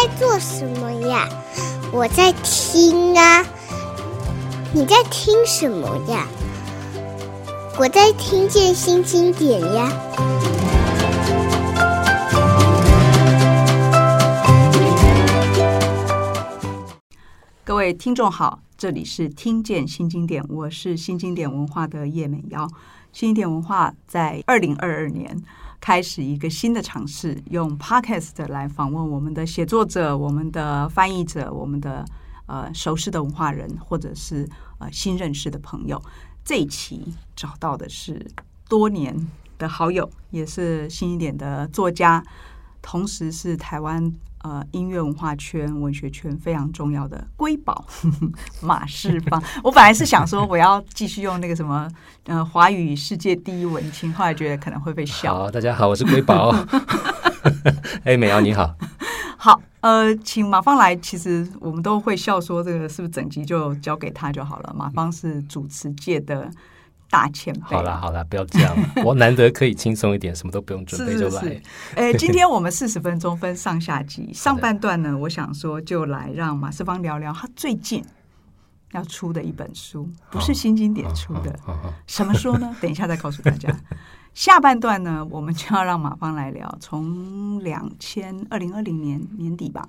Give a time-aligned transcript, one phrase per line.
[0.00, 1.28] 在做什么呀？
[1.92, 3.44] 我在听啊。
[4.72, 6.24] 你在听什么呀？
[7.76, 9.90] 我在听见新经典呀。
[17.64, 22.68] 各位听众好，这里是听见新经典，我是新经典文化的叶美瑶。
[23.12, 25.42] 新经典文化在二零二二年。
[25.80, 32.04] 开始一个新的尝试，用 Podcast 来访问我们的写作者、我们的翻译者、我们的
[32.46, 34.48] 呃熟识的文化人，或者是
[34.78, 36.02] 呃新认识的朋友。
[36.44, 38.26] 这一期找到的是
[38.68, 42.22] 多年的好友，也是新一点的作家，
[42.82, 44.12] 同时是台湾。
[44.48, 47.84] 呃，音乐文化圈、文学圈非常重要的瑰宝
[48.62, 49.42] 马世芳。
[49.62, 51.86] 我本来是想说，我要继续用那个什么，
[52.24, 55.34] 呃，华语世界第一文青，后来觉得可能会被笑。
[55.34, 56.48] 好，大家好，我是瑰宝。
[58.04, 58.74] 哎，美瑶你好。
[59.36, 60.96] 好，呃，请马芳来。
[60.96, 64.74] 其实我们都会笑说，这个是不是整集就交给他就好了？
[64.74, 66.50] 马芳是主持界的。
[67.10, 71.40] 大前辈，好啦好啦，不要这样， 我难得可以轻松一点，什么都不用准备 就来。
[71.42, 71.62] 是是是
[71.96, 78.04] 欸、 今天我们四十分钟分上下集，上半段呢，我想说就来让马世芳聊聊他最近
[78.92, 81.58] 要出的一本书，不是新经典出的，
[82.06, 82.76] 什么书呢？
[82.80, 83.74] 等一下再告诉大家。
[84.34, 89.88] 下半段呢，我们就要让马芳来聊，从两千二零二零年年底吧，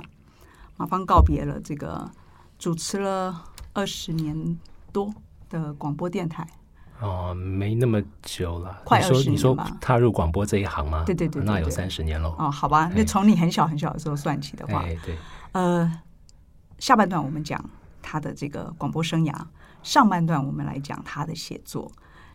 [0.78, 2.10] 马芳告别了这个
[2.58, 4.58] 主持了二十年
[4.92, 5.14] 多
[5.50, 6.48] 的广播电台。
[7.00, 9.34] 哦，没那么久了，快二十年。
[9.34, 11.04] 你说，你说踏入广播这一行吗？
[11.06, 12.28] 对对对，对，那有三十年了。
[12.38, 15.18] 哦，好吧，那从你很小很小的时候算起的话，哎、对，
[15.54, 16.00] 呃，
[16.78, 17.64] 下半段我们讲
[18.02, 19.34] 他的这个广播生涯，
[19.82, 21.90] 上半段我们来讲他的写作。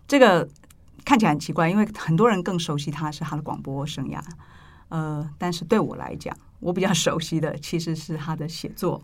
[0.08, 0.48] 这个
[1.04, 4.18] 看起来很奇怪，因为很多人更熟悉他是他的广播生涯，
[4.88, 9.02] 呃，但是对我来讲，我比较熟悉的其实是他的写作。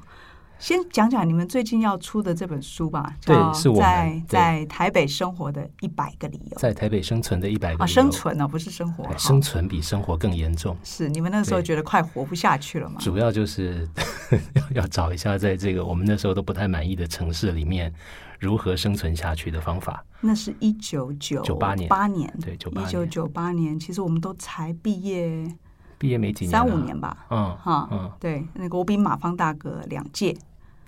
[0.60, 3.16] 先讲讲你们最近要出的这本书吧。
[3.24, 7.84] 对，是我在在台北生活的一百个理由，在台北生存的一百个理由。
[7.84, 9.04] 啊，生存呢、哦，不是生活。
[9.16, 10.76] 生存比生活更严重。
[10.84, 13.00] 是你们那时候觉得快活不下去了吗？
[13.00, 13.88] 主要就是
[14.74, 17.90] 要找一下，在这个我们那时候都不太满意的城市里面，
[18.38, 20.04] 如何生存下去的方法。
[20.20, 25.50] 那是一九九八年，八年对，一九九八年，其实我们都才毕业，
[25.96, 27.26] 毕业没几年，三五年吧。
[27.30, 30.36] 嗯，哈，嗯，对，那个我比马芳大哥两届。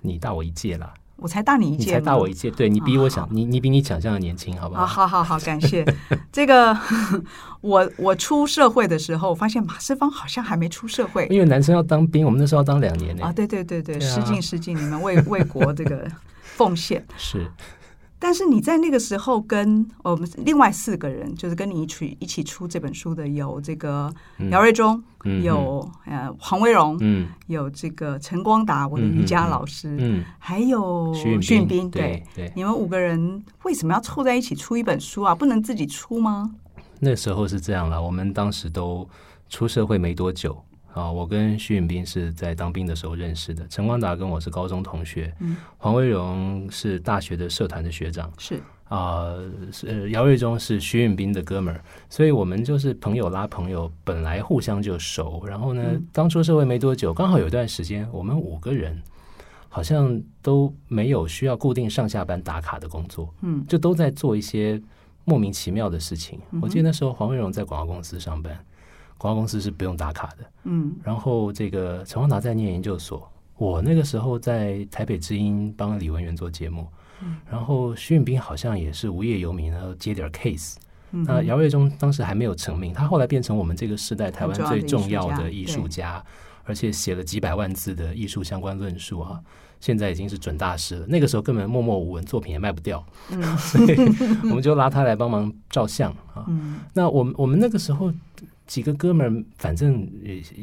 [0.03, 4.85] 你大我一届啦，我才大你一届，你才大我一届，对，你比我想，你你比你想象的年轻，好不好？
[4.85, 5.83] 好好好，感谢
[6.31, 6.77] 这个。
[7.61, 13.23] 我我出社会的时候，发现马世芳好像还没出社会，因为男生要当兵，我们那时候要当两年呢。
[13.25, 16.05] 啊，对对对对，失敬失敬，你们为 为国这个
[16.41, 17.49] 奉献是。
[18.23, 24.09] 但是你在那个时候跟我们另外四个人，就是跟你一起一起出这本书的有这个
[24.49, 32.23] 姚瑞忠，嗯、有呃黄威荣，嗯，有这个陈光达，我的瑜伽老师，还有徐允斌，对，
[32.55, 35.35] 你们五个人为什么要凑在一起出一本书啊？
[35.35, 36.49] 不能自己出吗？
[37.01, 39.05] 那时候是这样了，我们当时都
[39.49, 40.63] 出社会没多久。
[40.93, 49.33] 啊，我跟徐允斌是在当兵的时候认识的，陈光达跟我是高中同学，嗯，黄维荣是大学的社团的学长，是啊，
[49.71, 55.43] 是姚瑞忠是徐允斌的哥们儿，所以我们就是朋友拉朋友，本来互相就熟。
[55.47, 59.01] 然后呢，刚出社会没多久，刚好有段时间，我们五个人
[59.69, 64.79] 好像都没有需要固定上下班打卡的工作，嗯，就都在做一些
[65.25, 66.39] 莫名其妙的事情。
[66.61, 68.55] 我记得那时候黄维荣在广告公司上班。
[69.17, 76.87] 广告公司是不用打卡的，嗯，然后这个陈光达在念研究所，我那个时候在台北之音帮李文源做节目，
[77.21, 80.75] 嗯，然后徐允斌好像也是无业游民，然后接点 case，
[81.11, 86.21] 嗯，那姚瑞忠当时还没有成名，他后来变成我们这个时代台湾最重要的艺术家，
[86.65, 89.39] 而且写了几百万字的艺术相关论述啊，
[89.79, 91.05] 现在已经是准大师了。
[91.07, 93.95] 那个时候根本默默无闻，作品也卖不掉，嗯， 所以
[94.49, 98.11] 我们就拉他来帮忙照相啊，嗯，那我们我们那个时候。
[98.65, 100.09] 几个哥们儿，反正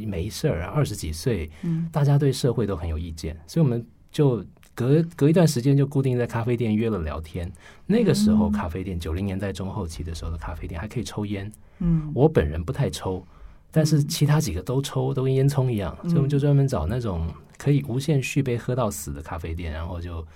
[0.06, 1.50] 没事儿啊，二十几岁，
[1.92, 4.44] 大家对社会都很有意见，所以我们就
[4.74, 7.50] 隔隔一段时间就固定在咖啡店约了聊天。
[7.86, 11.50] 那个时候咖啡店九零年代中后期的时候的咖啡店还可以抽烟，
[11.80, 13.22] 嗯，我本人不太抽，
[13.70, 20.26] 但是其他几个都抽，都跟烟囱一样，所以我们就专门找那种可以无限续杯喝到死的咖啡店，然后就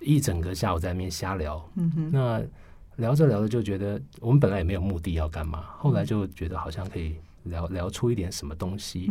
[0.00, 2.42] 一整个下午在那边瞎聊，嗯哼，那。
[2.96, 9.10] 聊着聊着就觉得，我们本来也没有目的要干嘛，后来就觉得好像可以聊聊出一点什么东西，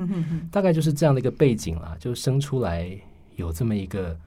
[0.52, 2.90] 大概就是这样的一个背景啦，就生出来
[3.36, 4.18] 有这么一个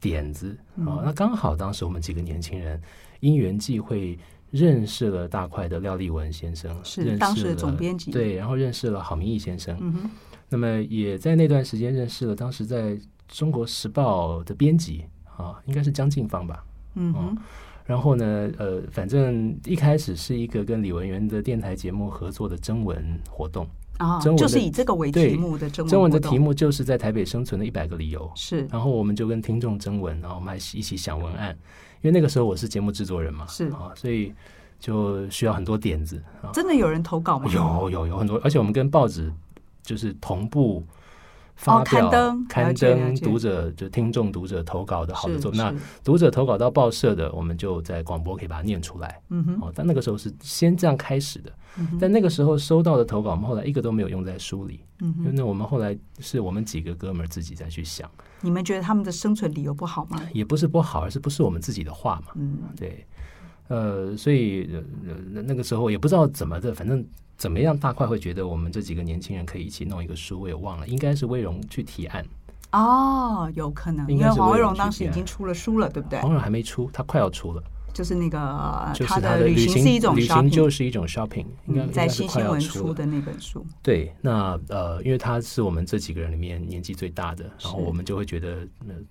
[0.00, 0.56] 点子。
[0.76, 1.02] 啊。
[1.04, 2.80] 那刚好当时我们几个年轻人
[3.20, 4.18] 因缘际会
[4.50, 9.76] 认识了大块的廖立文先生，是认识当时的总编辑，对，然后认识了郝明义先生，
[10.48, 15.04] 那么也在那段时间认识了当时在中国时报的编辑
[15.36, 16.64] 啊，应该是江静芳吧，
[16.94, 17.38] 嗯哼。
[17.88, 25.90] 嗯然后呢，呃，反正一开始是一个跟李文源的电台节目合作的征文活动啊，就是以这个为题目的征文。
[25.90, 28.30] 征文的题目就是在台北生存的一百个理由。
[28.34, 31.56] 是，然后我们就跟听众征文，然后我们还一起想文案，
[32.02, 34.34] 因为那个时候我是节目制作人嘛，是啊，所以
[34.78, 36.22] 就需要很多点子。
[36.52, 37.50] 真的有人投稿吗？
[37.54, 39.32] 有有有很多，而且我们跟报纸
[39.82, 40.84] 就是同步。
[41.58, 45.74] 发表、哦、刊登、刊登读者就听众读者投稿的好的作品，那
[46.04, 49.20] 读者投稿到报社的，我们就在广播可以把它念出来。
[49.30, 51.52] 嗯哼，哦，但那个时候是先这样开始的。
[51.76, 54.84] 嗯、但那个时候收到的投稿，我们后来一个都没有用在书里。
[55.00, 58.08] 嗯哼，因为那我们后来是我们几个哥们儿自己再去想。
[58.40, 60.20] 你们觉得他们的生存理由不好吗？
[60.32, 62.32] 也不是不好，而是不是我们自己的话嘛。
[62.36, 63.04] 嗯，对。
[63.68, 64.68] 呃，所以
[65.06, 67.06] 呃那个时候也不知道怎么的，反正。
[67.38, 67.78] 怎么样？
[67.78, 72.26] 大块会觉得我们这几个年轻人可以一起弄一个书，我也忘了，应该是威荣去提案。
[72.72, 76.18] 哦，有可能，因为黄威荣当时已经出了书了，对不对？
[76.18, 77.62] 黄威荣还没出，他快要出了。
[77.92, 78.38] 就是那个
[79.06, 83.64] 他的旅行是一种 shopping，旅行就是一种 shopping，应该在新新闻出的那本书。
[83.82, 88.58] 对，那呃，因为他是我们这几个人里面年纪最大的，然后我们就会觉得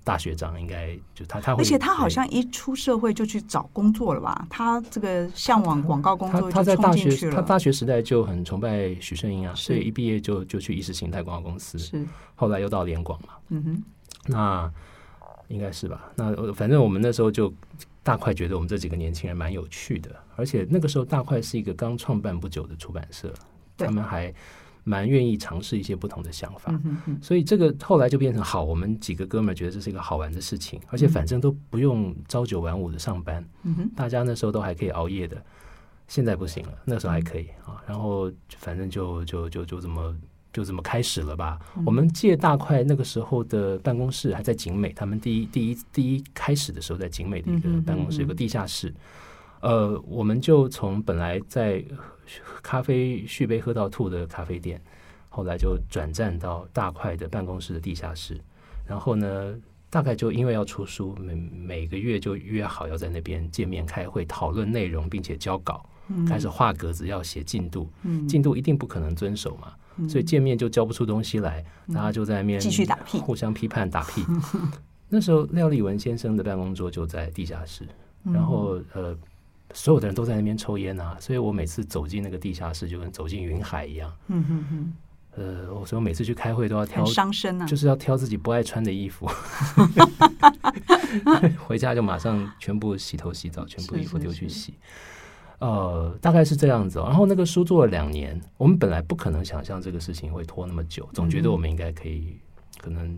[0.04, 4.48] 大学长应该就他他会，而且他好像一出社会就去找工作了吧？
[4.50, 13.34] 他这个向往广告工作他，他在大学他大学时代就很崇拜许胜英啊，所以一毕业就就去意识形态广告公司，是后来又到联广嘛。
[13.50, 13.84] 嗯哼，
[14.28, 14.72] 那
[15.48, 16.12] 应该是吧？
[16.16, 17.54] 那反正我们那时候就。
[18.04, 23.34] 大块觉得我们这几个年轻人蛮有趣的，而且那个时候大块是一个刚创办不久的出版社，
[23.76, 24.34] 他们还
[24.86, 26.74] 蛮愿意尝试一些不同的想法，
[27.22, 33.46] 所以这个后来就变成好，我们几个哥们儿觉得这是一个好玩的事情，而且反正都不用朝九晚五的上班，
[33.94, 35.44] 大家那时候都还可以熬夜的，
[36.08, 40.16] 现在不行了，那时候还可以啊，然后反正就就就就这么。
[40.54, 41.60] 就这么开始了吧？
[41.76, 48.94] 嗯、我们借大块那个时候的办公室还在景美，他们第一第一第一开始的时候在景美的一个办公室，有个地下室。
[49.60, 51.84] 呃，我们就从本来在
[52.62, 54.82] 咖啡续杯喝到吐的咖啡店，
[55.30, 58.40] 后来就转战到大块的办公室的地下室。
[58.86, 59.56] 然后呢，
[59.90, 67.90] 大概就因为要出书，每每个月就约好要在那边见面开会，讨论内容，并且交稿，嗯、开始画格子，要写进度，
[68.30, 69.74] 进度一定不可能遵守嘛。
[70.10, 71.64] 所以见面就交不出东西来，
[71.94, 74.26] 大家就在那边继续打屁，互相批判打屁。
[75.10, 77.88] 那时候廖立文先生的办公桌就在地下室，
[78.26, 79.18] 然后呃，
[79.74, 84.12] 所有的人都在那边抽烟啊，所以我每次走进那个地下室，就跟走进云海一样。
[84.28, 84.94] 嗯哼哼。
[85.40, 89.30] 呃，我说每次去开会都要挑伤身啊，就是要挑自己不爱穿的衣服，
[91.64, 94.74] 回家就马上全部洗头洗澡，全部衣服丢去洗。
[95.60, 97.06] 呃，大概是这样子哦。
[97.08, 102.38] 然后那个书做了两年，我们本来不可能想象这个事情会拖那么久，总觉得我们应该可以，
[102.80, 103.18] 可能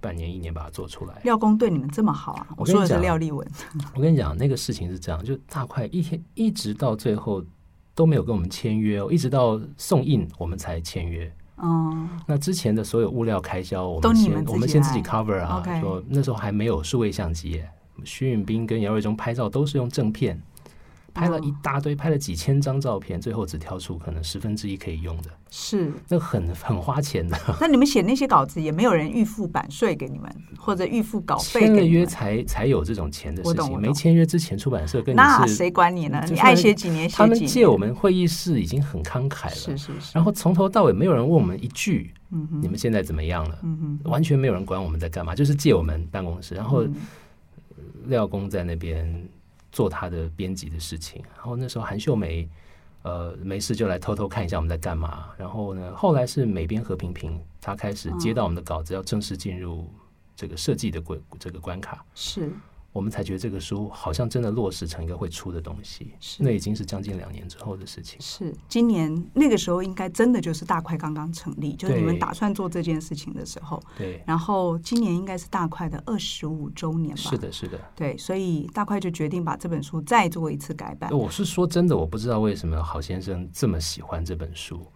[0.00, 1.20] 半年一年把它做出来。
[1.24, 2.46] 廖工对你们这么好啊？
[2.56, 3.46] 我说的是廖立文。
[3.94, 7.44] 我跟你讲，那个事情是这样，就大快一天一直到最后
[7.94, 11.32] 都没有跟我们签约哦，一直到送印我们才签约。
[11.56, 15.62] 哦，那之前的所有物料开销，我们先我们先自己 cover 啊。
[15.80, 17.62] 说那时候还没有数位相机，
[18.04, 20.40] 徐允斌跟姚瑞忠拍照都是用正片。
[21.14, 27.38] 拍了一大堆，拍了几千张照片，最后只挑出可能十分之一可以用的，是那很 很花钱的。
[27.60, 31.60] 那你们写那些稿子，也没有人预付版税给你们，或者预付稿费？
[31.60, 33.80] 签了约才才有这种钱的事情。
[33.80, 36.24] 没签约之前，出版社跟你那谁管你呢？
[36.28, 37.16] 你爱写几年写几年。
[37.16, 40.12] 他们借我们会议室已经很慷慨了，是是是。
[40.14, 43.58] 然后从头到尾没有人问我们一句，嗯，你们现在怎么样了？
[44.04, 46.84] 完全没有人管我们在干嘛，就是借我们办公室，然后
[48.06, 49.28] 廖工在那边。
[49.72, 52.48] 做他的编辑的事情，然后那时候韩秀梅，
[53.02, 55.30] 呃，没事就来偷偷看一下我们在干嘛。
[55.36, 59.90] 然后呢，后来是美编何平平，他开始接到我们的稿子，要正式进入
[60.36, 62.04] 这个设计的关这个关卡。
[62.14, 62.52] 是。
[62.92, 68.20] 我们才觉得这个书好像真的落实成一个会出的东西，是那已经是将近两年之后的事情。
[68.20, 73.82] 是今年那个时候，应该真的就是大块刚刚成立，就是你们打算做这件事情的时候。
[73.96, 74.22] 对。
[74.26, 77.30] 然后今年应该是大块的二十五周年吧？
[77.30, 77.80] 是的，是的。
[77.96, 81.10] 对，所以大块就决定把这本书再做一次改版。
[81.10, 84.86] 我是说真的，我不知道为什么郝先生这么喜欢这本书。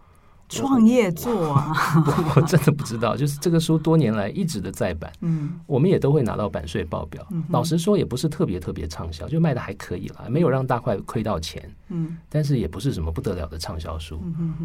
[0.49, 1.73] 创业做啊
[2.05, 3.15] 我， 我真的不知道。
[3.15, 7.25] 就是这个书多年来一直的再版，嗯，我们也都会拿到版税报表。
[7.31, 11.61] 嗯、老实说，也不是特别特别畅销，就卖的还可以啦，没有让大块亏到钱。
[11.89, 14.21] 嗯，但是也不是什么不得了的畅销书。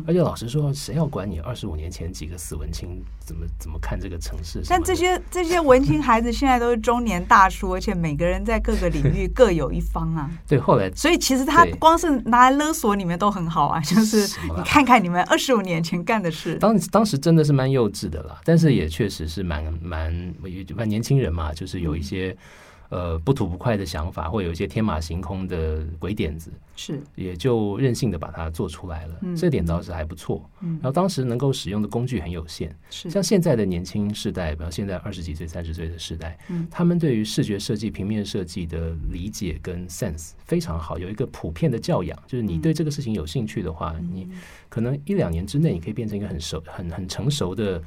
[0.06, 4.60] 而且老实说，谁要管你二十五年前几个死文青怎么怎么看这个城市？
[4.68, 10.28] 但这些这些文青孩子现在都是中年大叔，而且每个人在各个领域 各有一方啊。
[10.48, 16.56] 对，后来所以其实他光是拿来勒索你们都很好啊，就是你看看你们二十五年年前干的事。
[16.56, 20.34] 当当时真的是蛮幼稚的啦，但是也确实是蛮蛮
[20.76, 22.36] 蛮年轻人嘛，就是有一些。
[22.92, 27.00] 呃，不吐不快的想法，或有一些天马行空的鬼点子，是。
[27.14, 29.16] 也就任性的把它做出来了。
[29.22, 30.46] 嗯、这点倒是还不错。
[30.60, 33.08] 嗯，然后当时能够使用的工具很有限，是。
[33.08, 44.28] 像现在的年轻世代，比如现在二十几岁、三十岁的世代，嗯，他们对于视觉设计、平面设计的理解跟 sense 非常好，有一个普遍的教养，就是你对这个事情有兴趣的话，嗯、你
[44.68, 47.82] 可能一两年之内，你可以变成一个很熟、很很成熟的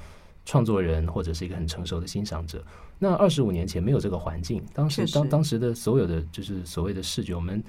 [0.46, 2.64] 创作人，或者是一个很成熟的欣赏者。
[2.98, 7.62] 那二十五年前没有这个环境，当时当当时的所有的就是所谓的视觉，我们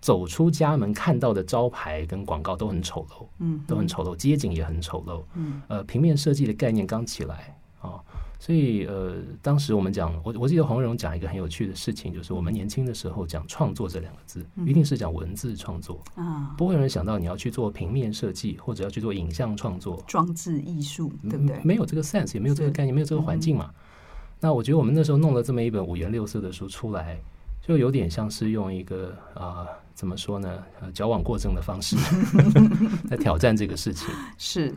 [0.00, 8.00] 走出家门看到的招牌跟广告都很丑陋，嗯，都很丑陋，街景也很丑陋，嗯，呃，平面设计的概念刚起来啊，
[8.44, 21.60] 所以呃，当时我们讲，我我记得黄维荣讲一个很有趣的事情，就是我们年轻的时候讲创作这两个字，一定是讲文字创作啊，不会有人想到你要去做平面设计或者要去做影像创作，装置艺术，对不对？
[21.62, 23.70] 没有这个 sense，也没有这个概念，没有这个环境嘛。
[24.40, 27.16] 那我觉得我们那时候弄了这么一本五颜六色的书出来，
[27.64, 30.60] 就有点像是用一个啊、呃，怎么说呢？
[30.80, 31.94] 呃，矫枉过正的方式
[33.08, 34.08] 在挑战这个事情。
[34.36, 34.74] 是。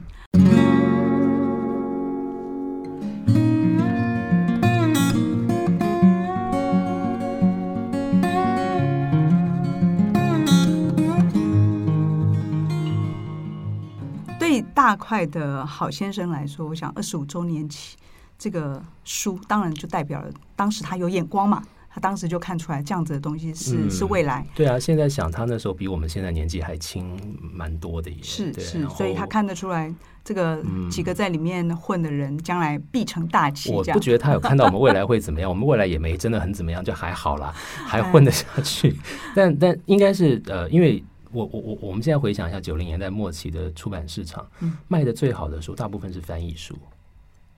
[14.85, 17.97] 大块的好先生来说，我想二十五周年起。
[18.37, 24.45] 这个书当然就代表了当时他有眼光嘛，他当时就看出来这样子的东西是、嗯、是未来。
[24.53, 29.91] 对啊，现在想他那时候比我们现在年纪还轻蛮多的，是是，所以他看得出来
[30.23, 30.61] 这个
[30.91, 33.71] 几个在里面混的人将来必成大器。
[33.71, 37.51] 我不觉得他有看到我们未来会怎么样， 我们未来也没真的很怎么样，就还好啦，
[37.87, 38.95] 还混得下去。
[39.33, 41.01] 但但应该是呃，因为
[41.35, 46.73] 我我我我们现在回想一下九零年代末期的出版市场，嗯、卖的最好的书大部分是翻译书。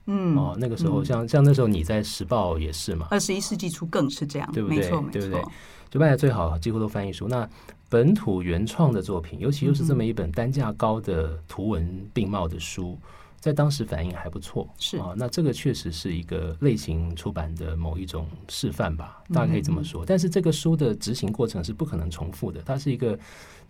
[0.06, 4.78] 嗯，哦，那个时候像、嗯、像那时候你在时报也是嘛，二十一世纪初更是这样，对不对？
[4.78, 5.44] 没错，对不对？
[5.90, 7.28] 就卖的最好，几乎都翻译书。
[7.28, 7.48] 那
[7.88, 12.98] 本土原创的作品，尤其又是这么一本单价高的图文并茂的书，
[13.40, 14.68] 在当时反应还不错。
[14.78, 20.04] 是啊、哦，那这个确实是一个类型出版的某一种示范吧，大家可以这么说。
[20.04, 23.18] 嗯、但是这个书的执行过程是不可能重复的，它是一个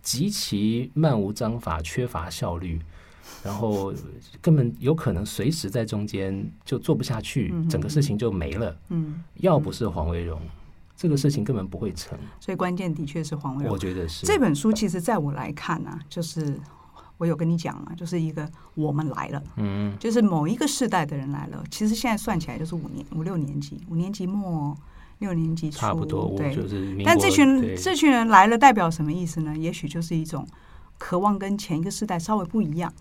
[0.01, 2.79] 极其漫无章法、缺乏效率。
[3.43, 3.93] 然后
[4.41, 8.75] 根本有可能随时在中间就做不下去，嗯、整个事情就没了。
[8.89, 10.49] 嗯，要不是黄维荣，嗯、
[10.97, 12.17] 这个事情根本不会成。
[12.39, 13.71] 所以关键的确是黄维荣。
[13.71, 16.59] 我觉得是这本书，其实在我来看呢、啊，就是
[17.19, 21.63] 我有跟你讲啊，就是一个我们来了，嗯，就是某一个世代的人来了。
[21.69, 24.75] 其实现在算起来就是五年五六年级，五年级末
[25.19, 26.33] 六年级初，差不多。
[26.35, 26.97] 对，就是。
[27.05, 29.55] 但这群这群人来了，代表什么意思呢？
[29.55, 30.47] 也许就是一种
[30.97, 32.91] 渴望跟前一个世代稍微不一样。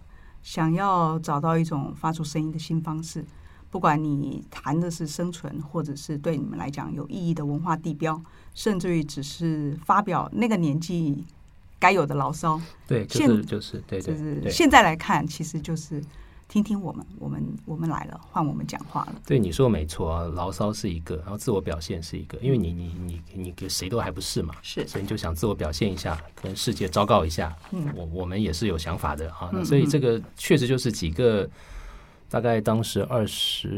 [0.43, 3.25] 想要找到一种发出声音的新方式，
[3.71, 8.21] 不管你谈的是生存，或者是对你们来讲有意义的文化地标，
[8.55, 11.25] 甚至于只是发表那个年纪
[11.79, 12.61] 该有的牢骚。
[12.87, 14.51] 对，就是就是对对对。
[14.51, 16.03] 现在来看，其实就是。
[16.51, 19.15] 听听我们，我们我们来了，换我们讲话了。
[19.27, 31.47] 对，你说没错啊，牢骚是一个，然后自我表现是一个，因为你你你你给谁都还不是嘛，是，所以你就想自我表现一下，跟世界昭告一下，嗯，我我们也是有想法的啊，那，所以这个确实就是几个
[32.31, 33.69] 大概当时二十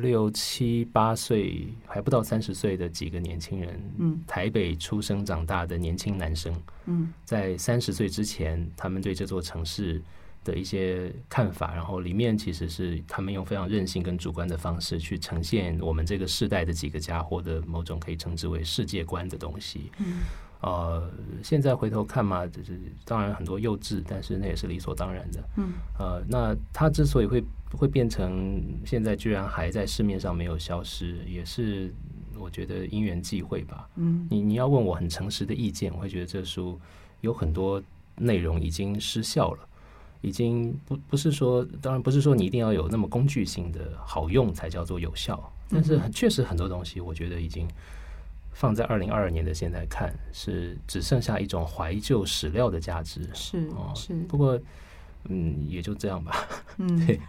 [0.00, 6.54] 六七八岁还不到三十岁的几个年轻人，嗯，台北出生长大的年轻男生，
[6.86, 10.02] 嗯，在三十岁之前，他们对这座城市。
[10.44, 19.90] 的一些看法，然后里面其实是他们用非常任性跟主观的方式去呈现我们这个世代的几个家伙的某种可以称之为世界观的东西。
[19.98, 20.20] 嗯，
[20.60, 21.10] 呃，
[21.42, 25.44] 现在回头看嘛，就是当然很多幼稚，但是那也是理所当然的。
[25.56, 31.94] 嗯，呃，那它之所以会会变成现在居然还在市面上没有消失，也是
[32.38, 33.88] 我觉得因缘际会吧。
[33.96, 36.78] 嗯，你你要问我很诚实的意见，我会觉得这书
[37.20, 37.82] 有很多
[38.16, 39.64] 内容已经失效了。
[40.20, 47.68] 已经不不是说，当然不是说你一定要有那么工具性的好用才叫做有效，但是很确实很多东西，我觉得已经
[48.58, 53.30] 放在二零二二年的现在看，是只剩下一种怀旧史料的价值。
[53.32, 54.12] 是哦，是。
[54.24, 54.58] 不过
[55.28, 56.34] 嗯，也就这样吧。
[56.78, 57.20] 嗯， 对，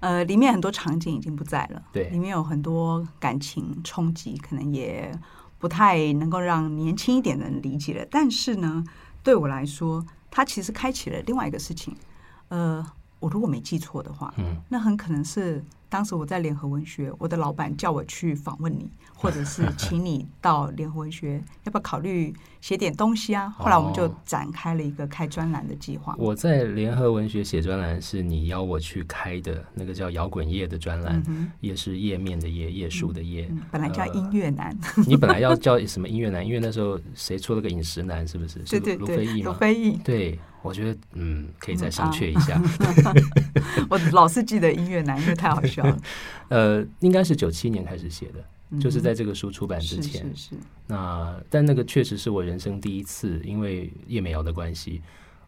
[0.00, 5.12] 呃，里面很多场景已经不在了，对，里面有很多感情冲击，可能也
[5.58, 8.06] 不太能够让年轻一点的人理解了。
[8.10, 8.82] 但是呢，
[9.22, 11.94] 对我来说，它其实开启了另外一个事情。
[12.48, 12.82] 呃，
[13.18, 15.62] 我如果没记错的话，嗯，那很可能是。
[15.90, 23.50] 当时我在联合文学，我的老板叫我去访问你，或者是请你到联合文学，要不要考虑写点东西啊？
[23.50, 26.14] 后来我们就展开了一个开专栏的计划。
[26.16, 31.20] 我在联合文学写专栏是你邀我去开的那个叫摇滚夜的专栏，
[31.60, 33.50] 也是页面的页，页数的页。
[33.72, 34.74] 本来叫音乐男，
[35.08, 36.46] 你本来要叫什么音乐男？
[36.46, 38.26] 因为那时候谁出了个饮食男？
[38.26, 38.60] 是不是？
[38.60, 39.42] 对对对，卢飞翼。
[39.42, 40.38] 卢飞义，对。
[40.62, 42.60] 我觉得嗯，可以再商榷一下。
[43.88, 45.98] 我老是记得音乐男，因为太好笑了。
[46.48, 50.22] 呃，应该是九七年开始写的，嗯、就是在这个书出版之前。
[50.22, 50.56] 是是是。
[50.86, 55.00] 那但那个确实是我人生第一次，因为叶美瑶的关系，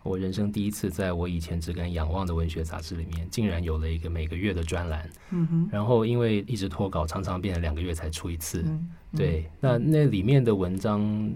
[0.02, 5.11] 我人生第一次在我以前只敢仰望的文学杂志里面，竟然有了一个每个月的专栏。
[5.31, 5.69] 嗯哼。
[5.71, 8.62] 然后因为一直拖稿，常常变成两个月才出一次。
[8.66, 11.31] 嗯、对，那那里面的文章。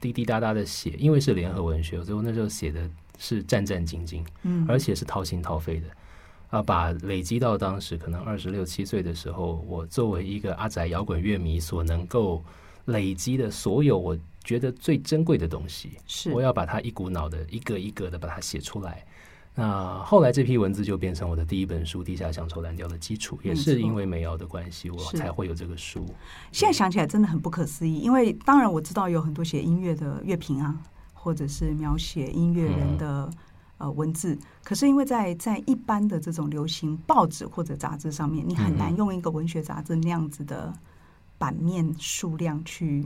[0.00, 5.86] 滴滴答答的写，因为是联合文学，所以我那时候写的是战战兢兢，嗯，而且是掏心掏肺的
[6.50, 12.42] 啊，把累积到当时可能二十六七岁的时候，我作为一个阿宅摇滚乐迷所能够
[12.86, 19.04] 累积的所有我觉得最珍贵的东西，是我要把它一股脑的一个一个的把它写出来。
[19.58, 26.06] 那后来这批文字就变成我的第一本书《地下乡愁蓝调》的基础，也是因为美瑶的关系，我才会有这个书。
[26.52, 30.78] 现在想起来真的很不可思议，因为当然我知道有很多写音乐的乐评啊，
[31.12, 33.34] 或者是描写音乐人的、嗯、
[33.78, 40.72] 呃文字，可是因为在在一般的这种流行报纸或者杂志上面，你很难用一个文学杂志那样子的
[41.36, 43.04] 版面数量去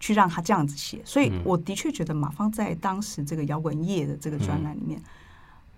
[0.00, 4.98] 去让他这样子写，所以我的确觉得马芳在当时这个摇滚夜的这个专栏里面。
[4.98, 5.04] 嗯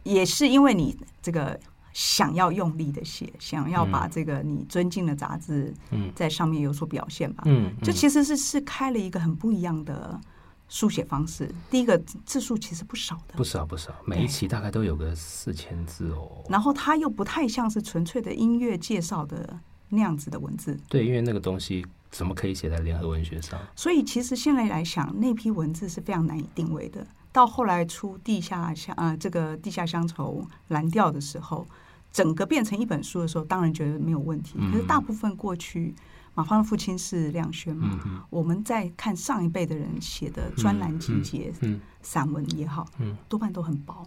[0.06, 1.58] 也是因为你这个
[1.92, 5.74] 想要用力的写，想要把这个你尊敬的杂志
[6.14, 7.42] 在上面有所表现吧。
[7.46, 10.20] 嗯，这其实是是开了一个很不一样的
[10.68, 11.50] 书写方式。
[11.70, 16.44] 第一个字数其实不少的，不少不少，每一期大概都有个四千字哦。
[16.48, 19.58] 然后它又不太像是纯粹的音乐介绍的
[19.88, 20.78] 那样子的文字。
[20.88, 23.58] 对，因为那个东西怎么可以写在联合文学上？
[23.74, 27.06] 所以其实现在来想，那批文字是非常难以定位的。
[27.36, 31.66] 到后来出地下乡呃，这个地下乡愁蓝调的时候，
[32.10, 34.58] 整个变成一本书的时候，当然觉得没有问题。
[34.72, 35.94] 可是大部分过去，
[36.34, 41.52] 马芳的父亲是亮轩嘛，我们在看上一辈的人写的专栏集结、
[42.00, 42.88] 散文也好，
[43.28, 44.02] 多半都很薄，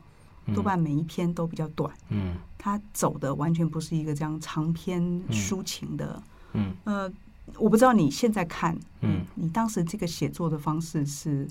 [0.56, 1.94] 多半每一篇都比较短。
[2.10, 6.24] 嗯，他走的完全不是一个这样长篇抒情的。
[6.54, 7.14] 嗯，呃，
[7.60, 11.48] 我不知道你现在看，嗯，你当时这个写作的方式是。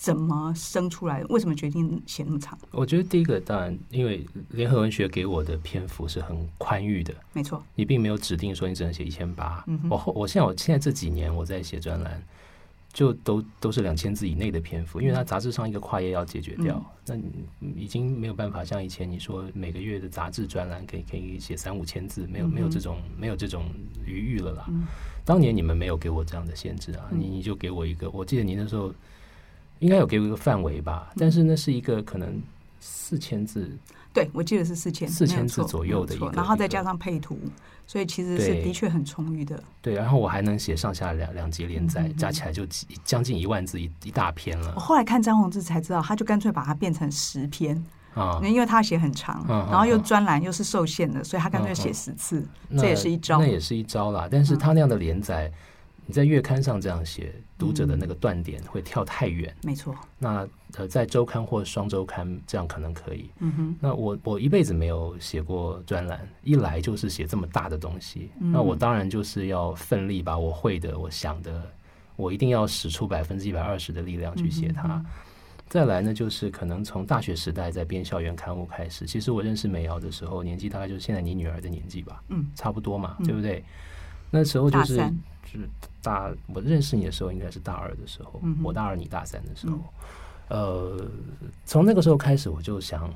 [0.00, 1.22] 怎么生出来？
[1.24, 2.58] 为什么决定写那么长？
[2.70, 7.62] 我觉得第一个当然，因为联合文学给我的篇幅是很宽裕的，没错。
[7.74, 9.62] 你并没有指定说你只能写一千八。
[9.90, 12.22] 我后我现在我现在这几年我在写专栏，
[12.94, 17.22] 就都都是两千字以内的篇幅，因为它杂志上一个跨页要解决掉，嗯、
[17.62, 23.66] 那已经没有办法像以前你说每个月的杂志专栏可以可以写三五千字，没有没有这种没有这种
[24.06, 24.64] 余裕了啦。
[24.70, 24.84] 嗯、
[25.26, 28.94] 当年你们没有给我这样的限制啊，你你就给我一个，我记得你那时候。
[29.80, 32.40] 应该有给我一个范围吧，但是那是一个可能
[32.78, 33.70] 四千字，
[34.12, 37.38] 对，我记得是四千四千字左右的一个，然后再加上配图，
[37.86, 39.62] 所以其实是的确很充裕的。
[39.82, 42.66] 对，然后我还能写上下两两节连载，加起来就
[43.04, 44.72] 将近一万字一一大篇了。
[44.76, 47.82] 我后来看张宏志才知道，他就干脆把它变成十篇
[48.14, 54.28] 啊，因为他写很长，然后又专栏又是受限的，所以他干脆写十次，这也是一招，那也是一招啦。
[54.30, 55.50] 但是他那样的连载。
[56.10, 59.54] 你在月刊上这样写，读者的那个断点会跳太远。
[59.62, 59.94] 嗯、没错。
[60.18, 60.44] 那
[60.76, 63.30] 呃，在周刊或双周刊这样可能可以。
[63.38, 63.76] 嗯哼。
[63.78, 71.64] 那我我一辈子没有写过专栏，一来就是写这么大的东西，嗯、那我当然就是要奋力把我会的、我想的，
[72.16, 74.96] 我一定要使出百分之一百二十的力量去写它。
[74.96, 75.06] 嗯、
[75.68, 79.06] 再来呢，就是可能从大学时代在编校园刊物开始。
[79.06, 82.20] 其实我认识美瑶的时候，年纪大概就是现在你女儿的年纪吧。
[82.30, 82.50] 嗯。
[82.56, 83.64] 差不多嘛，对不对？
[84.28, 85.00] 那时候就是。
[86.00, 89.78] 就是大，我认识你的时候应该是大二的时候，嗯、我大二你大三的时候，
[90.48, 91.10] 嗯、呃，
[91.66, 93.12] 从那个时候开始我就想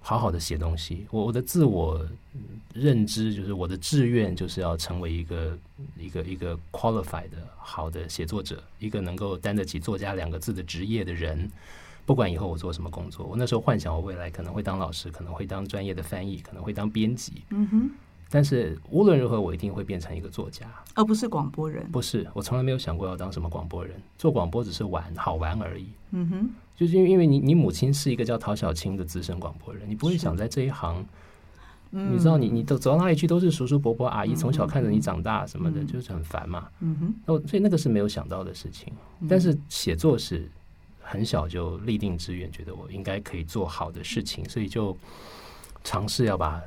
[0.00, 1.06] 好好的写东西。
[1.10, 2.06] 我我的自我
[2.74, 5.58] 认知就是我的志愿就是要成为一个
[5.98, 11.50] 一个一个 qualified 的好的写作者，一个能够担得起作家两个字的职业的人。
[12.06, 17.42] 不管以后我做什么工作，我那时候幻想我未来可能会当老师，可能会当专业的翻译，可能会当编辑。
[17.50, 17.90] 嗯哼。
[18.30, 21.88] 但是无论如何，我一定会变成一个作家，而不是广播人。
[21.90, 25.86] 不是，我从来没有想过要当什么广播人，做广播只是玩，好玩而已。
[26.10, 31.04] 嗯哼，就是因为因为你你母亲是一个叫陶小青的资深广播人，你不会想在这一行。
[31.90, 36.68] 你知道你，你你都走到哪里去都是叔叔伯伯阿姨从小看着你长大什么的，就是很烦嘛。
[36.80, 38.92] 嗯哼，那，所以那个是没有想到的事情。
[39.26, 40.46] 但是写作是
[41.00, 44.94] 很小就立定志愿，觉得我应该可以做好的事情，所以就
[45.82, 46.60] 尝试要把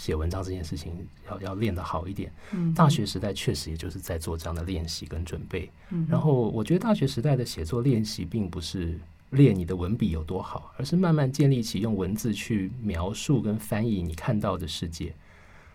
[0.00, 0.92] 写文章这件事情
[1.28, 2.32] 要要练得好一点。
[2.74, 5.70] 大学时代确实也就是在做这样的练习跟准备。
[6.08, 8.98] 然后我觉得大学时代的写作练习并不是。
[9.30, 15.14] 练你的文笔有多好，而是慢慢建立起用文字去描述跟翻译你看到的世界。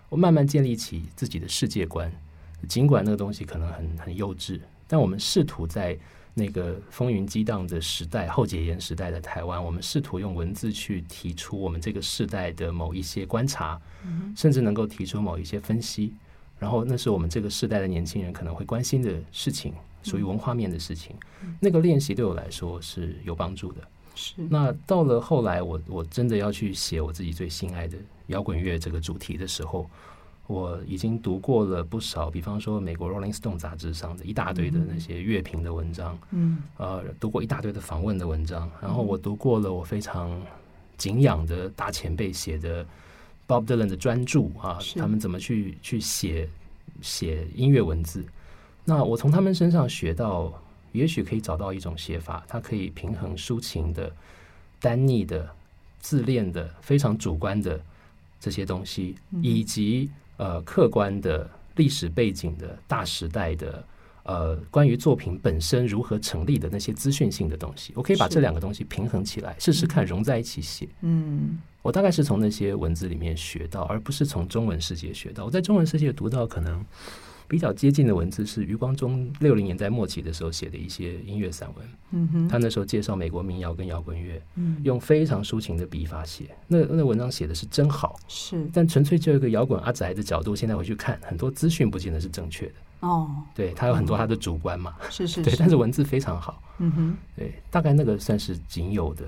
[0.09, 2.11] 我慢慢建立起自己的世界观，
[2.67, 4.59] 尽管那个东西可能很很幼稚，
[4.89, 5.97] 但我们试图在
[6.35, 13.81] 那个风云激荡的时代，后解严时代的台湾，我们试图用文字去提出我们这个时代的某一些观察，
[14.35, 16.13] 甚至能够提出某一些分析。
[16.59, 19.73] 然后，那是我们这个时代的年轻人可能会关心的事情。
[20.03, 21.15] 属于文化面的事情，
[21.59, 23.81] 那个练习对我来说是有帮助的。
[24.13, 24.35] 是。
[24.37, 29.89] 那到了后来，我我真的要去写我自己最心爱的摇滚乐这个主题的时候，
[30.47, 40.39] 我已经读过了不少，比方说美国《Rolling Stone》杂志上的一大堆的那些乐评的文章，嗯，呃，读过一大堆的访问的文章，然后我读过了我非常
[40.97, 42.86] 敬仰的大前辈写的
[43.47, 46.47] Bob Dylan 的专著啊，他们怎么去去写
[47.01, 48.23] 写音乐文字。
[48.84, 50.53] 那我从他们身上学到，
[50.91, 54.12] 也许可以找到一种写法，它可以平衡抒情的、
[54.79, 55.49] 单逆的、
[55.99, 57.81] 自恋的、非常主观的
[58.39, 63.85] 这些东西，以及呃客观的历史背景的大时代的
[64.23, 70.87] 呃关于作品本身如何成立的那些资讯性的东西，我可以把这两个东西平衡起来，试试看融在一起写。
[71.01, 75.45] 嗯，我大概是从那些文字里面学到，而不是从中文世界学到。
[75.45, 76.85] 我在中文世界读到可能。
[77.47, 81.86] 比较接近的文字是余光中六零年代末期的时候写的一些音乐散文。
[82.12, 88.19] 嗯哼，他那时候介绍美国民谣跟摇滚乐，嗯，用非常抒情的笔法写，那那文章写的是真好。
[88.27, 92.73] 是，但纯粹就一个摇滚阿宅的角度，现在回去看，很多资讯不见得是正确的。
[93.01, 94.95] 哦，对，他有很多他的主观嘛。
[95.10, 96.62] 是是，对，但是文字非常好。
[96.79, 99.25] 嗯哼，对，大概那个算是仅有的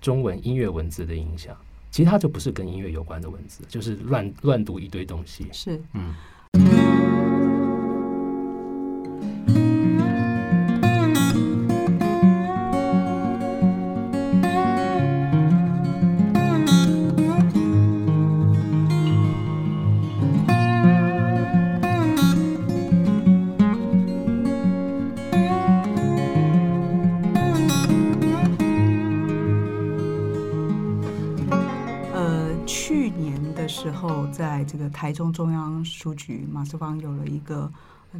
[0.00, 1.54] 中文音乐文字的影响，
[1.90, 5.46] 其他就不是跟音乐有关的文字，就是乱乱读一堆东西。
[5.52, 6.14] 是，嗯。
[36.02, 37.70] 书局马斯方有了一个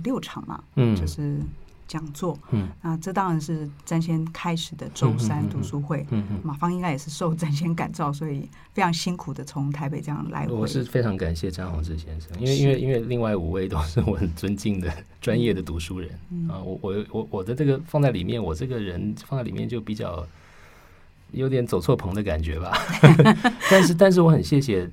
[0.05, 1.41] 六场嘛，嗯，就是
[1.89, 10.55] 讲座，嗯，那这当然是詹先开始的周三读书会，嗯，嗯，马芳应该也是受詹先感召，所以非常辛苦的从台北这样来回。
[10.55, 14.89] 我是非常感谢詹宏志先生，因为因为因为另外五位都是我很尊敬的
[15.21, 20.25] 专业的读书人，嗯，啊，我我我我的这个放在里面，我这个人放在里面就比较
[21.33, 22.73] 有点走错棚的感觉吧，
[23.69, 24.89] 但是但是我很谢谢。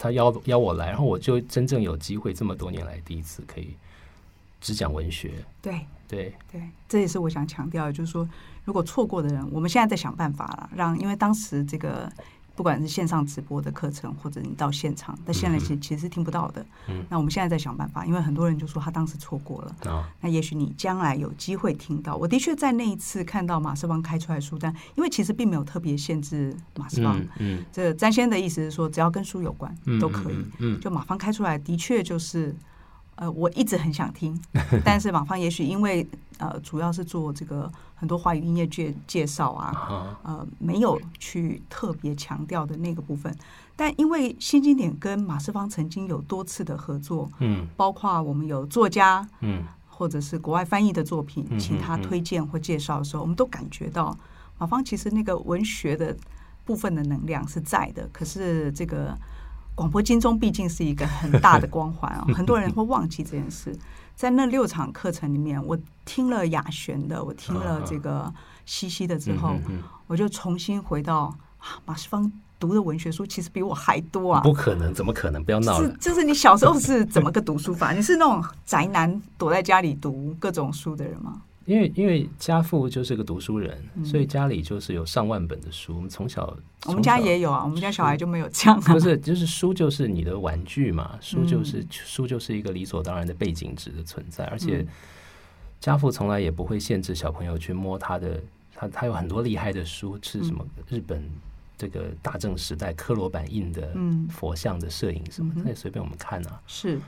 [0.00, 3.76] 他邀邀我来，然后我就真正有机会这么多年来第一次可以
[4.58, 5.32] 只讲文学。
[5.60, 8.26] 对对对，这也是我想强调的，就是说，
[8.64, 12.10] 如果错过的人，我们现在在想办法了，让因为当时这个。
[12.54, 16.64] 不管是线上直播的课程，或者你到现场，但现在其其实是听不到的。
[16.88, 19.76] 嗯，那我们现在在想办法，因为很多人就说他当时错过了。
[19.86, 22.16] 哦，那也许你将来有机会听到。
[22.16, 27.18] 我的确在那一次看到马世邦开出来书单，因为其实并没有特别限制马世邦。
[27.18, 30.36] 嗯，嗯，这个詹先的意思是说，只要跟书有关，嗯，都可以。
[30.58, 32.54] 嗯，就马方开出来的确就是。
[33.20, 34.34] 呃，我一直很想听，
[34.82, 36.06] 但是马芳也许因为
[36.38, 43.30] 呃，主要是做这个很多华语音乐介介绍啊，呃，没有去特别强调的那个部分。
[43.76, 54.16] 但因为新经典跟马世芳曾经有多次的合作，嗯，包括我们有作家，嗯，或者是国外翻译的作品，请他推荐或介绍的时候，我们都感觉到
[54.56, 56.16] 马芳其实那个文学的
[56.64, 59.14] 部分的能量是在的，可是这个。
[59.74, 63.74] 广播金钟毕竟是一个很大的光环啊， 很多人会忘记这件事。
[64.14, 68.30] 在那六场课程里面，我听了雅璇的，我听了这个
[68.66, 69.56] 西西的之后，
[70.06, 71.34] 我就重新回到
[71.86, 74.42] 马世芳读的文学书，其实比我还多啊！
[74.42, 75.42] 不可能，怎么可能？
[75.42, 75.88] 不要闹了。
[75.90, 77.92] 是，就是你小时候是怎么个读书法？
[77.92, 81.40] 你是那种宅男躲在家里读各种书的人吗？
[81.70, 85.94] 因为因为家父就是个读书人，嗯、所以家里就是有上万本的书。
[85.94, 86.56] 我们从小，
[86.86, 88.92] 我们家也有啊，我们家小孩就没有这样、啊。
[88.92, 94.84] 不是，就是书就是你的玩具嘛，书就是、嗯、书就是一个理所当然的背景值的存在，而且
[95.78, 98.42] 家父从来也不会限制小朋友去摸他的，
[98.74, 101.22] 他他有很多厉害的书，是什么日本。
[101.78, 103.96] 这个大正时代科罗版印的
[104.28, 106.60] 佛像的摄影什么，他也随便我们看啊。
[106.66, 107.00] 是，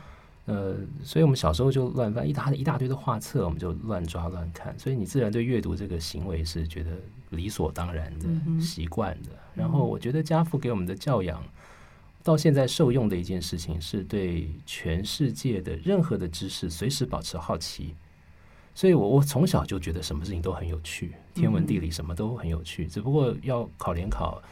[0.44, 4.76] 呃，所以我们小时候就乱翻一大一大堆的画册，我们就乱抓乱看。
[4.78, 6.90] 所以你自然对阅读这个行为是觉得
[7.30, 8.26] 理所当然的
[8.60, 9.28] 习惯的。
[9.54, 11.40] 然后我觉得家父给我们的教养，
[12.24, 17.94] 到现在受用的一件事情，是对全世界的任何的知识随时保持好奇。
[18.74, 24.42] 所以我我从小就觉得什么事情都很有趣，天文地理什么都很有趣，只不过要考联考。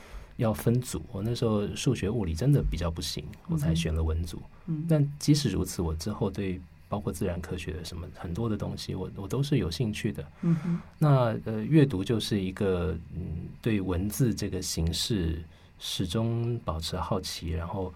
[0.41, 4.43] 要分组，我那时候数学物理真的比较不行，我才选了文组。
[4.67, 10.25] 嗯，但即使如此，我之后对包括自然科学的什么很多的东西，我我都是有兴趣的。
[10.43, 15.43] 嗯哼，那呃，阅读就是一个嗯，对文字这个形式
[15.79, 17.51] 始终保持好奇。
[17.51, 17.93] 然后，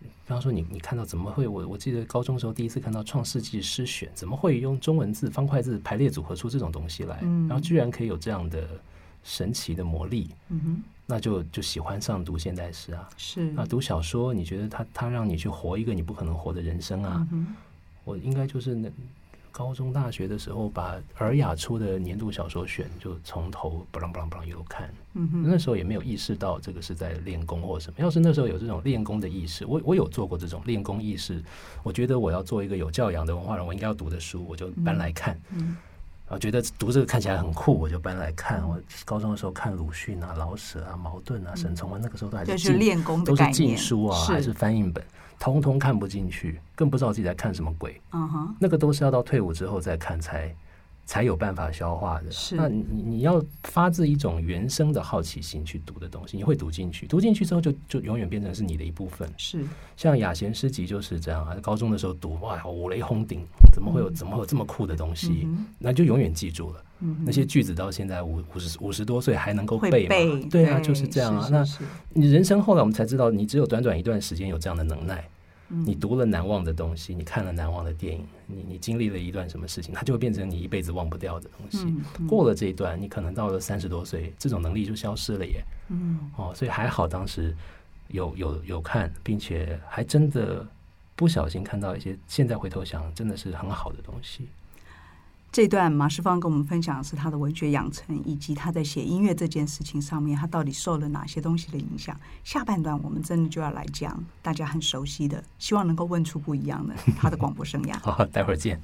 [0.00, 1.46] 比方说你你看到怎么会？
[1.46, 7.20] 我我记得高中时候第一次看到《创世纪诗选》，怎么会用中文字方块字排列组合出这种东西来？
[7.22, 8.68] 嗯，然后居然可以有这样的
[9.28, 10.30] 神奇的魔力。
[10.48, 10.82] 嗯哼。
[11.10, 17.26] 那就就喜欢上读现代诗啊，是那，读小说，你觉得他他让你去活一个你不可能活的人生啊？
[17.32, 17.46] 嗯、
[18.04, 18.90] 我应该就是那
[19.50, 24.92] 高中大学的时候，把尔雅出的年度小说选就从头不啷不啷不啷一路看。
[25.14, 28.00] 嗯哼，那时候也没有意识到这个是在练功或什么。
[28.00, 31.42] 要是那时候有这种练功的意识，我我有做过这种练功意识，
[31.82, 35.40] 我觉得我要做一个有教养的文化人，我应该要读的书，我就搬来看。
[35.56, 35.74] 嗯。
[36.30, 38.62] 嗯我觉得读这个看起来很酷，我就搬来看。
[38.68, 45.02] 我高中的时候看鲁迅啊、老舍啊、茅盾啊、沈从文，那个时候都还是就是练功的都是禁书啊，还是翻译本，
[45.38, 47.98] 通通看不进去，更不知道自己在看什么鬼。
[48.12, 50.54] 嗯哼，那个都是要到退伍之后再看才。
[51.08, 52.30] 才有办法消化的。
[52.30, 59.26] 是，那你你要发自一种原生的好奇心去读的东西，你会读进去，读进去之后就就永远变成是你的一部分。
[59.38, 59.64] 是，
[59.96, 61.56] 像雅贤诗集就是这样啊。
[61.62, 63.40] 高中的时候读，哇，五雷轰顶，
[63.72, 65.44] 怎么会有怎么会有这么酷的东西？
[65.46, 66.84] 嗯、那就永远记住了。
[67.00, 70.08] 嗯、那些句子到现在五五十五十多岁还能够背吗？
[70.10, 71.64] 背对啊，就是这样啊。
[71.64, 75.26] 是是是，那你人生后来我们才知道，你只有短短一段时间有这样的能耐。
[75.68, 81.86] 你读了难忘的东西，你看了难忘的电影，你你经历了一段什么事情，它就会变成你一辈子忘不掉的东西。
[82.26, 85.62] 过了这一段，你可能到了三十多岁，这种能力就消失了耶。
[85.88, 87.54] 嗯，哦，所以还好当时
[88.08, 90.66] 有有有看，并且还真的
[91.14, 94.48] 不小心看到一些，现在回头想，真的是很好的东西。
[95.58, 102.16] 这段马世芳跟我们分享的是他的文学养成，以及他在写音乐这件事情上面，他到底受了哪些东西的影响。
[102.44, 107.98] 下半段我们真的就要来讲大家很熟悉的，希望能够问出不一样的他的广播生涯。
[108.06, 108.80] 好，待会儿见。